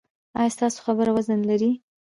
[0.39, 1.71] ایا ستاسو خبره وزن لري؟